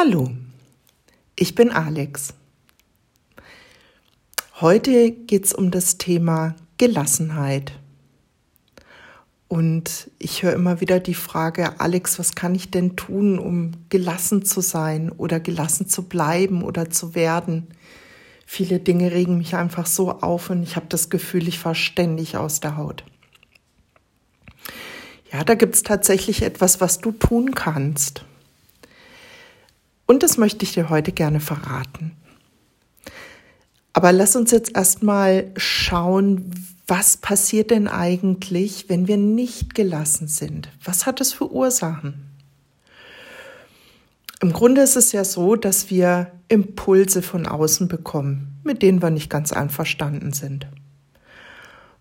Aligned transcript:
Hallo, 0.00 0.30
ich 1.34 1.56
bin 1.56 1.72
Alex. 1.72 2.32
Heute 4.60 5.10
geht 5.10 5.46
es 5.46 5.52
um 5.52 5.72
das 5.72 5.98
Thema 5.98 6.54
Gelassenheit. 6.76 7.72
Und 9.48 10.08
ich 10.20 10.44
höre 10.44 10.52
immer 10.52 10.80
wieder 10.80 11.00
die 11.00 11.14
Frage, 11.14 11.80
Alex, 11.80 12.20
was 12.20 12.36
kann 12.36 12.54
ich 12.54 12.70
denn 12.70 12.94
tun, 12.94 13.40
um 13.40 13.72
gelassen 13.88 14.44
zu 14.44 14.60
sein 14.60 15.10
oder 15.10 15.40
gelassen 15.40 15.88
zu 15.88 16.04
bleiben 16.04 16.62
oder 16.62 16.90
zu 16.90 17.16
werden? 17.16 17.66
Viele 18.46 18.78
Dinge 18.78 19.10
regen 19.10 19.36
mich 19.36 19.56
einfach 19.56 19.86
so 19.86 20.12
auf 20.12 20.50
und 20.50 20.62
ich 20.62 20.76
habe 20.76 20.86
das 20.88 21.10
Gefühl, 21.10 21.48
ich 21.48 21.58
fahre 21.58 21.74
ständig 21.74 22.36
aus 22.36 22.60
der 22.60 22.76
Haut. 22.76 23.02
Ja, 25.32 25.42
da 25.42 25.56
gibt 25.56 25.74
es 25.74 25.82
tatsächlich 25.82 26.42
etwas, 26.42 26.80
was 26.80 27.00
du 27.00 27.10
tun 27.10 27.56
kannst. 27.56 28.24
Und 30.08 30.22
das 30.22 30.38
möchte 30.38 30.64
ich 30.64 30.72
dir 30.72 30.88
heute 30.88 31.12
gerne 31.12 31.38
verraten. 31.38 32.16
Aber 33.92 34.10
lass 34.10 34.36
uns 34.36 34.50
jetzt 34.50 34.74
erstmal 34.74 35.52
schauen, 35.56 36.50
was 36.86 37.18
passiert 37.18 37.70
denn 37.70 37.88
eigentlich, 37.88 38.88
wenn 38.88 39.06
wir 39.06 39.18
nicht 39.18 39.74
gelassen 39.74 40.26
sind? 40.26 40.70
Was 40.82 41.04
hat 41.04 41.20
es 41.20 41.34
für 41.34 41.52
Ursachen? 41.52 42.24
Im 44.40 44.54
Grunde 44.54 44.80
ist 44.80 44.96
es 44.96 45.12
ja 45.12 45.24
so, 45.24 45.56
dass 45.56 45.90
wir 45.90 46.32
Impulse 46.48 47.20
von 47.20 47.46
außen 47.46 47.88
bekommen, 47.88 48.60
mit 48.64 48.80
denen 48.80 49.02
wir 49.02 49.10
nicht 49.10 49.28
ganz 49.28 49.52
einverstanden 49.52 50.32
sind. 50.32 50.66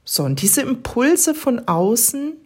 So, 0.05 0.23
und 0.23 0.41
diese 0.41 0.61
Impulse 0.61 1.35
von 1.35 1.67
außen, 1.67 2.37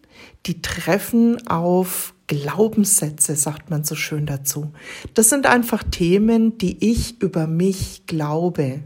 die 0.45 0.61
treffen 0.61 1.47
auf 1.47 2.13
Glaubenssätze, 2.27 3.35
sagt 3.35 3.69
man 3.69 3.83
so 3.83 3.95
schön 3.95 4.25
dazu. 4.25 4.71
Das 5.13 5.29
sind 5.29 5.45
einfach 5.45 5.83
Themen, 5.83 6.57
die 6.57 6.91
ich 6.91 7.21
über 7.21 7.45
mich 7.45 8.03
glaube. 8.07 8.83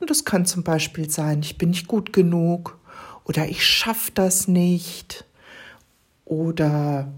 Und 0.00 0.10
das 0.10 0.24
kann 0.24 0.46
zum 0.46 0.64
Beispiel 0.64 1.08
sein, 1.08 1.40
ich 1.42 1.56
bin 1.56 1.70
nicht 1.70 1.86
gut 1.86 2.12
genug 2.12 2.78
oder 3.24 3.48
ich 3.48 3.64
schaffe 3.64 4.10
das 4.14 4.48
nicht 4.48 5.24
oder 6.24 7.12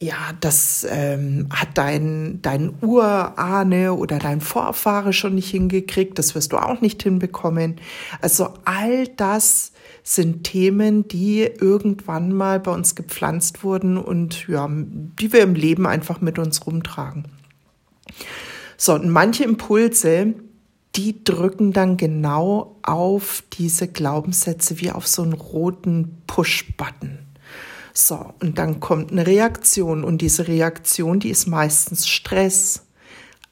ja, 0.00 0.32
das 0.40 0.86
ähm, 0.88 1.48
hat 1.50 1.70
dein, 1.74 2.40
dein 2.40 2.72
Urahne 2.82 3.94
oder 3.94 4.20
dein 4.20 4.40
Vorfahre 4.40 5.12
schon 5.12 5.34
nicht 5.34 5.50
hingekriegt, 5.50 6.18
das 6.18 6.36
wirst 6.36 6.52
du 6.52 6.56
auch 6.56 6.80
nicht 6.80 7.02
hinbekommen. 7.02 7.80
Also 8.20 8.54
all 8.64 9.08
das 9.08 9.72
sind 10.04 10.44
Themen, 10.44 11.08
die 11.08 11.42
irgendwann 11.42 12.32
mal 12.32 12.60
bei 12.60 12.70
uns 12.70 12.94
gepflanzt 12.94 13.64
wurden 13.64 13.96
und 13.96 14.46
ja, 14.46 14.68
die 14.70 15.32
wir 15.32 15.42
im 15.42 15.54
Leben 15.54 15.86
einfach 15.86 16.20
mit 16.20 16.38
uns 16.38 16.64
rumtragen. 16.64 17.24
So, 18.76 18.94
und 18.94 19.10
manche 19.10 19.42
Impulse, 19.42 20.34
die 20.94 21.24
drücken 21.24 21.72
dann 21.72 21.96
genau 21.96 22.76
auf 22.82 23.42
diese 23.52 23.88
Glaubenssätze 23.88 24.80
wie 24.80 24.92
auf 24.92 25.08
so 25.08 25.22
einen 25.22 25.32
roten 25.32 26.22
Push-Button. 26.28 27.18
So, 27.92 28.34
und 28.40 28.58
dann 28.58 28.80
kommt 28.80 29.12
eine 29.12 29.26
Reaktion 29.26 30.04
und 30.04 30.22
diese 30.22 30.48
Reaktion, 30.48 31.20
die 31.20 31.30
ist 31.30 31.46
meistens 31.46 32.08
Stress, 32.08 32.82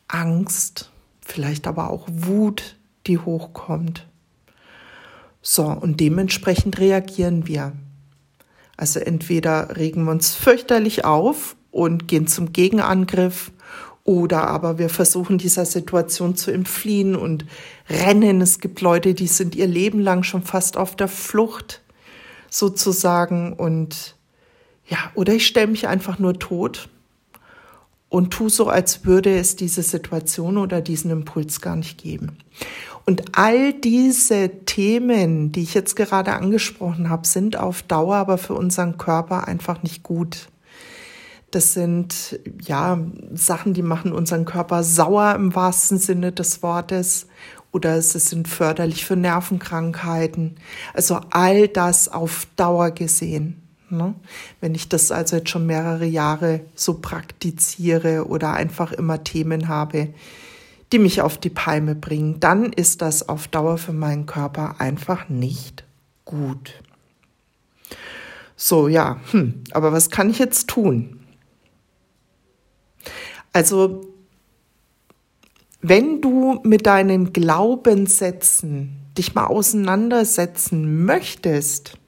Angst, 0.09 0.91
vielleicht 1.20 1.67
aber 1.67 1.91
auch 1.91 2.06
Wut, 2.11 2.77
die 3.06 3.19
hochkommt. 3.19 4.06
So, 5.43 5.65
und 5.65 6.01
dementsprechend 6.01 6.78
reagieren 6.78 7.47
wir. 7.47 7.73
Also 8.77 9.01
entweder 9.01 9.77
regen 9.77 10.05
wir 10.05 10.11
uns 10.11 10.34
fürchterlich 10.34 11.05
auf 11.05 11.56
und 11.71 12.09
gehen 12.09 12.27
zum 12.27 12.53
Gegenangriff 12.53 13.53
oder 14.05 14.47
aber 14.48 14.78
wir 14.78 14.89
versuchen 14.89 15.39
dieser 15.39 15.65
Situation 15.65 16.37
zu 16.37 16.50
entfliehen 16.50 17.17
und 17.17 17.45
rennen. 17.89 18.41
Es 18.41 18.61
gibt 18.61 18.81
Leute, 18.81 19.15
die 19.15 19.27
sind 19.27 19.55
ihr 19.55 19.66
Leben 19.66 20.00
lang 20.00 20.22
schon 20.22 20.43
fast 20.43 20.77
auf 20.77 20.94
der 20.94 21.09
Flucht 21.09 21.82
sozusagen 22.50 23.53
und 23.53 24.16
ja, 24.89 24.99
oder 25.15 25.33
ich 25.35 25.47
stelle 25.47 25.67
mich 25.67 25.89
einfach 25.89 26.19
nur 26.19 26.39
tot 26.39 26.89
und 28.09 28.31
tu 28.31 28.49
so, 28.49 28.69
als 28.69 29.05
würde 29.05 29.37
es 29.37 29.57
diese 29.57 29.83
Situation 29.83 30.59
oder 30.59 30.81
diesen 30.81 31.11
Impuls 31.11 31.61
gar 31.61 31.77
nicht 31.77 31.99
geben. 31.99 32.39
Und 33.05 33.37
all 33.39 33.73
diese 33.73 34.65
Themen, 34.65 35.53
die 35.53 35.63
ich 35.63 35.75
jetzt 35.75 35.97
gerade 35.97 36.33
angesprochen 36.33 37.09
habe, 37.09 37.27
sind 37.27 37.57
auf 37.57 37.83
Dauer 37.83 38.17
aber 38.17 38.39
für 38.39 38.55
unseren 38.55 38.99
Körper 38.99 39.47
einfach 39.47 39.83
nicht 39.83 40.03
gut. 40.03 40.49
Das 41.53 41.73
sind 41.73 42.41
ja 42.63 42.99
Sachen, 43.33 43.75
die 43.75 43.83
machen 43.83 44.13
unseren 44.13 44.45
Körper 44.45 44.83
sauer 44.83 45.35
im 45.37 45.55
wahrsten 45.55 45.99
Sinne 45.99 46.33
des 46.33 46.63
Wortes 46.63 47.29
oder 47.71 47.97
es 47.97 48.13
sind 48.13 48.49
förderlich 48.49 49.05
für 49.05 49.17
Nervenkrankheiten. 49.17 50.57
Also 50.93 51.21
all 51.31 51.69
das 51.69 52.09
auf 52.09 52.49
Dauer 52.57 52.91
gesehen. 52.91 53.63
Ne? 53.89 54.15
Wenn 54.61 54.75
ich 54.75 54.89
das 54.89 55.13
also 55.13 55.37
jetzt 55.37 55.51
schon 55.51 55.67
mehrere 55.67 56.07
Jahre 56.07 56.61
so 56.75 56.95
praktiziere 56.95 58.27
oder 58.27 58.53
einfach 58.55 58.93
immer 58.93 59.23
Themen 59.23 59.69
habe, 59.69 60.09
die 60.93 60.99
mich 60.99 61.21
auf 61.21 61.39
die 61.39 61.51
Palme 61.51 61.95
bringen, 61.95 62.41
dann 62.41 62.73
ist 62.73 63.03
das 63.03 63.29
auf 63.29 63.49
Dauer 63.49 63.79
für 63.79 63.93
meinen 63.93 64.27
Körper 64.27 64.77
einfach 64.81 65.29
nicht 65.29 65.85
gut. 66.25 66.75
So, 68.57 68.89
ja, 68.89 69.21
hm, 69.31 69.63
aber 69.73 69.93
was 69.93 70.11
kann 70.11 70.31
ich 70.31 70.39
jetzt 70.39 70.69
tun? 70.69 71.21
Also, 73.53 74.07
wenn 75.81 76.21
du 76.21 76.61
mit 76.65 76.87
deinen 76.87 77.33
Glaubenssätzen 77.33 78.97
dich 79.17 79.35
mal 79.35 79.47
auseinandersetzen 79.47 81.05
möchtest, 81.05 81.99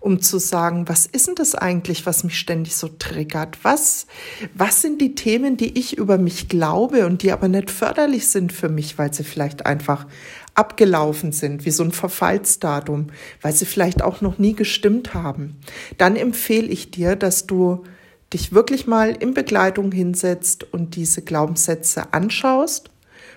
um 0.00 0.20
zu 0.20 0.38
sagen, 0.38 0.88
was 0.88 1.06
ist 1.06 1.26
denn 1.26 1.34
das 1.34 1.54
eigentlich, 1.54 2.06
was 2.06 2.24
mich 2.24 2.38
ständig 2.38 2.76
so 2.76 2.88
triggert? 2.88 3.58
Was, 3.62 4.06
was 4.54 4.80
sind 4.80 5.00
die 5.00 5.14
Themen, 5.14 5.56
die 5.56 5.78
ich 5.78 5.98
über 5.98 6.18
mich 6.18 6.48
glaube 6.48 7.06
und 7.06 7.22
die 7.22 7.32
aber 7.32 7.48
nicht 7.48 7.70
förderlich 7.70 8.28
sind 8.28 8.52
für 8.52 8.68
mich, 8.68 8.98
weil 8.98 9.12
sie 9.12 9.24
vielleicht 9.24 9.66
einfach 9.66 10.06
abgelaufen 10.54 11.32
sind, 11.32 11.64
wie 11.64 11.70
so 11.70 11.82
ein 11.82 11.92
Verfallsdatum, 11.92 13.08
weil 13.42 13.52
sie 13.52 13.66
vielleicht 13.66 14.02
auch 14.02 14.20
noch 14.20 14.38
nie 14.38 14.54
gestimmt 14.54 15.14
haben? 15.14 15.56
Dann 15.98 16.16
empfehle 16.16 16.68
ich 16.68 16.90
dir, 16.90 17.16
dass 17.16 17.46
du 17.46 17.84
dich 18.32 18.52
wirklich 18.52 18.86
mal 18.86 19.10
in 19.10 19.34
Begleitung 19.34 19.90
hinsetzt 19.90 20.72
und 20.72 20.96
diese 20.96 21.22
Glaubenssätze 21.22 22.12
anschaust, 22.12 22.90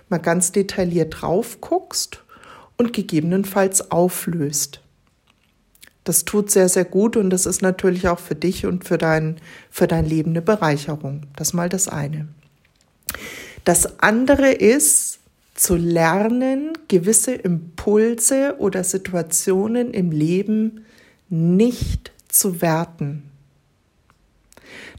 mal 0.09 0.19
ganz 0.19 0.51
detailliert 0.51 1.21
drauf 1.21 1.59
guckst 1.61 2.23
und 2.77 2.93
gegebenenfalls 2.93 3.91
auflöst. 3.91 4.81
Das 6.03 6.25
tut 6.25 6.49
sehr, 6.49 6.67
sehr 6.67 6.85
gut 6.85 7.15
und 7.15 7.29
das 7.29 7.45
ist 7.45 7.61
natürlich 7.61 8.07
auch 8.07 8.19
für 8.19 8.35
dich 8.35 8.65
und 8.65 8.85
für 8.85 8.97
dein, 8.97 9.37
für 9.69 9.87
dein 9.87 10.05
Leben 10.05 10.31
eine 10.31 10.41
Bereicherung. 10.41 11.23
Das 11.35 11.53
mal 11.53 11.69
das 11.69 11.87
eine. 11.87 12.27
Das 13.65 13.99
andere 13.99 14.51
ist 14.51 15.19
zu 15.53 15.75
lernen, 15.75 16.73
gewisse 16.87 17.33
Impulse 17.33 18.55
oder 18.57 18.83
Situationen 18.83 19.93
im 19.93 20.11
Leben 20.11 20.85
nicht 21.29 22.11
zu 22.29 22.61
werten. 22.61 23.30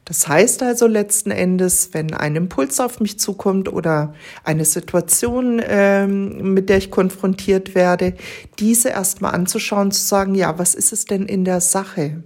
Das 0.04 0.26
heißt 0.26 0.62
also 0.62 0.86
letzten 0.86 1.30
Endes, 1.30 1.90
wenn 1.92 2.12
ein 2.12 2.34
Impuls 2.34 2.80
auf 2.80 2.98
mich 2.98 3.18
zukommt 3.18 3.72
oder 3.72 4.14
eine 4.42 4.64
Situation, 4.64 5.62
ähm, 5.64 6.54
mit 6.54 6.68
der 6.68 6.78
ich 6.78 6.90
konfrontiert 6.90 7.74
werde, 7.74 8.14
diese 8.58 8.88
erstmal 8.88 9.34
anzuschauen, 9.34 9.92
zu 9.92 10.00
sagen, 10.02 10.34
ja, 10.34 10.58
was 10.58 10.74
ist 10.74 10.92
es 10.92 11.04
denn 11.04 11.26
in 11.26 11.44
der 11.44 11.60
Sache? 11.60 12.24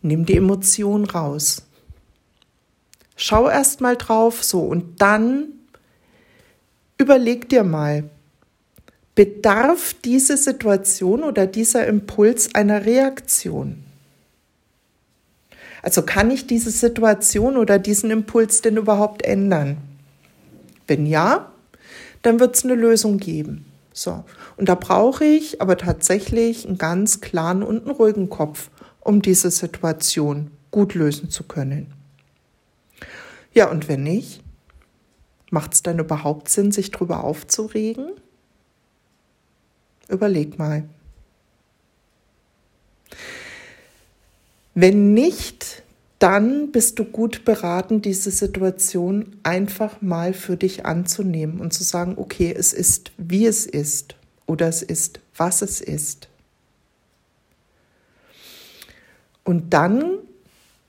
Nimm 0.00 0.26
die 0.26 0.36
Emotion 0.36 1.04
raus. 1.04 1.62
Schau 3.14 3.48
erstmal 3.48 3.96
drauf, 3.96 4.42
so, 4.42 4.60
und 4.60 5.00
dann 5.00 5.44
überleg 6.98 7.48
dir 7.48 7.62
mal, 7.62 8.10
bedarf 9.14 9.94
diese 10.04 10.36
Situation 10.36 11.22
oder 11.22 11.46
dieser 11.46 11.86
Impuls 11.86 12.54
einer 12.54 12.84
Reaktion? 12.84 13.84
Also 15.82 16.02
kann 16.02 16.30
ich 16.30 16.46
diese 16.46 16.70
Situation 16.70 17.56
oder 17.56 17.78
diesen 17.78 18.10
Impuls 18.10 18.62
denn 18.62 18.76
überhaupt 18.76 19.22
ändern? 19.22 19.78
Wenn 20.86 21.06
ja, 21.06 21.52
dann 22.22 22.38
wird 22.38 22.56
es 22.56 22.64
eine 22.64 22.76
Lösung 22.76 23.18
geben. 23.18 23.66
So. 23.92 24.24
Und 24.56 24.68
da 24.68 24.76
brauche 24.76 25.24
ich 25.24 25.60
aber 25.60 25.76
tatsächlich 25.76 26.66
einen 26.66 26.78
ganz 26.78 27.20
klaren 27.20 27.62
und 27.62 27.82
einen 27.82 27.96
ruhigen 27.96 28.30
Kopf, 28.30 28.70
um 29.00 29.20
diese 29.22 29.50
Situation 29.50 30.52
gut 30.70 30.94
lösen 30.94 31.30
zu 31.30 31.44
können. 31.44 31.92
Ja, 33.52 33.70
und 33.70 33.88
wenn 33.88 34.04
nicht, 34.04 34.42
macht 35.50 35.74
es 35.74 35.82
dann 35.82 35.98
überhaupt 35.98 36.48
Sinn, 36.48 36.72
sich 36.72 36.90
darüber 36.90 37.24
aufzuregen? 37.24 38.12
Überleg 40.08 40.58
mal. 40.58 40.84
Wenn 44.74 45.12
nicht, 45.12 45.82
dann 46.18 46.70
bist 46.70 46.98
du 46.98 47.04
gut 47.04 47.44
beraten, 47.44 48.00
diese 48.00 48.30
Situation 48.30 49.36
einfach 49.42 50.00
mal 50.00 50.32
für 50.32 50.56
dich 50.56 50.86
anzunehmen 50.86 51.60
und 51.60 51.72
zu 51.72 51.82
sagen, 51.82 52.14
okay, 52.16 52.54
es 52.56 52.72
ist, 52.72 53.12
wie 53.18 53.46
es 53.46 53.66
ist 53.66 54.14
oder 54.46 54.68
es 54.68 54.82
ist, 54.82 55.20
was 55.36 55.62
es 55.62 55.80
ist. 55.80 56.28
Und 59.44 59.74
dann 59.74 60.18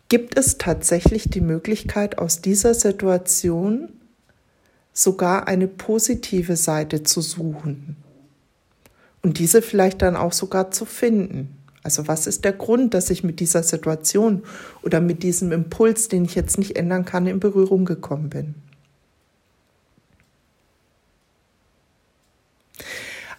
gibt 0.07 0.37
es 0.37 0.59
tatsächlich 0.59 1.29
die 1.29 1.41
Möglichkeit, 1.41 2.19
aus 2.19 2.41
dieser 2.41 2.75
Situation 2.75 3.89
sogar 4.93 5.47
eine 5.47 5.67
positive 5.67 6.55
Seite 6.55 7.01
zu 7.01 7.21
suchen 7.21 7.97
und 9.23 9.39
diese 9.39 9.63
vielleicht 9.63 10.03
dann 10.03 10.15
auch 10.15 10.33
sogar 10.33 10.69
zu 10.69 10.85
finden. 10.85 11.57
Also 11.83 12.07
was 12.07 12.27
ist 12.27 12.45
der 12.45 12.53
Grund, 12.53 12.93
dass 12.93 13.09
ich 13.09 13.23
mit 13.23 13.39
dieser 13.41 13.61
Situation 13.61 14.43
oder 14.81 15.01
mit 15.01 15.21
diesem 15.21 15.51
Impuls, 15.51 16.07
den 16.07 16.23
ich 16.23 16.33
jetzt 16.33 16.57
nicht 16.57 16.77
ändern 16.77 17.03
kann, 17.03 17.27
in 17.27 17.41
Berührung 17.41 17.83
gekommen 17.83 18.29
bin? 18.29 18.55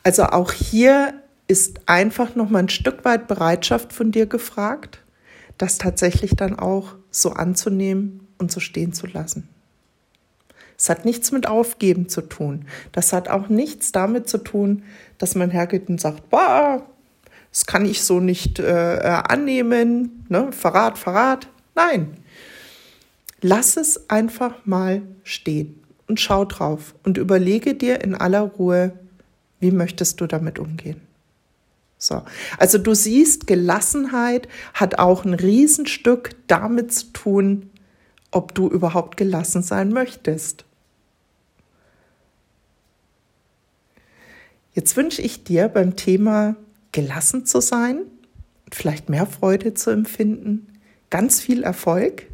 Also 0.02 0.24
auch 0.24 0.52
hier 0.52 1.14
ist 1.48 1.80
einfach 1.86 2.34
noch 2.34 2.50
mal 2.50 2.60
ein 2.60 2.68
Stück 2.68 3.04
weit 3.06 3.26
Bereitschaft 3.26 3.92
von 3.92 4.12
dir 4.12 4.26
gefragt, 4.26 5.02
das 5.56 5.78
tatsächlich 5.78 6.36
dann 6.36 6.58
auch 6.58 6.94
so 7.10 7.30
anzunehmen 7.30 8.26
und 8.38 8.52
so 8.52 8.60
stehen 8.60 8.92
zu 8.92 9.06
lassen. 9.06 9.48
Es 10.76 10.90
hat 10.90 11.04
nichts 11.04 11.32
mit 11.32 11.46
Aufgeben 11.46 12.08
zu 12.08 12.20
tun. 12.20 12.66
Das 12.92 13.12
hat 13.12 13.28
auch 13.28 13.48
nichts 13.48 13.92
damit 13.92 14.28
zu 14.28 14.38
tun, 14.38 14.82
dass 15.18 15.34
man 15.34 15.50
hergeht 15.50 15.88
und 15.88 16.00
sagt, 16.00 16.28
boah, 16.28 16.84
das 17.54 17.66
kann 17.66 17.86
ich 17.86 18.02
so 18.02 18.18
nicht 18.18 18.58
äh, 18.58 18.96
äh, 18.96 19.00
annehmen, 19.00 20.26
ne? 20.28 20.50
Verrat, 20.50 20.98
Verrat. 20.98 21.46
Nein. 21.76 22.16
Lass 23.42 23.76
es 23.76 24.10
einfach 24.10 24.66
mal 24.66 25.02
stehen 25.22 25.80
und 26.08 26.18
schau 26.18 26.46
drauf 26.46 26.96
und 27.04 27.16
überlege 27.16 27.76
dir 27.76 28.02
in 28.02 28.16
aller 28.16 28.40
Ruhe, 28.40 28.98
wie 29.60 29.70
möchtest 29.70 30.20
du 30.20 30.26
damit 30.26 30.58
umgehen. 30.58 31.00
So. 31.96 32.22
Also 32.58 32.78
du 32.78 32.92
siehst, 32.92 33.46
Gelassenheit 33.46 34.48
hat 34.72 34.98
auch 34.98 35.24
ein 35.24 35.34
Riesenstück 35.34 36.30
damit 36.48 36.92
zu 36.92 37.12
tun, 37.12 37.70
ob 38.32 38.52
du 38.56 38.68
überhaupt 38.68 39.16
gelassen 39.16 39.62
sein 39.62 39.90
möchtest. 39.90 40.64
Jetzt 44.72 44.96
wünsche 44.96 45.22
ich 45.22 45.44
dir 45.44 45.68
beim 45.68 45.94
Thema 45.94 46.56
gelassen 46.94 47.44
zu 47.44 47.60
sein, 47.60 48.06
vielleicht 48.70 49.10
mehr 49.10 49.26
Freude 49.26 49.74
zu 49.74 49.90
empfinden, 49.90 50.68
ganz 51.10 51.40
viel 51.40 51.64
Erfolg 51.64 52.30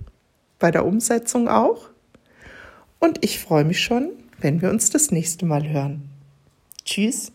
bei 0.59 0.71
der 0.71 0.85
Umsetzung 0.85 1.49
auch. 1.49 1.89
Und 2.99 3.25
ich 3.25 3.41
freue 3.41 3.65
mich 3.65 3.81
schon, 3.81 4.11
wenn 4.39 4.61
wir 4.61 4.71
uns 4.71 4.91
das 4.91 5.11
nächste 5.11 5.47
Mal 5.47 5.67
hören. 5.67 6.11
Tschüss. 6.85 7.33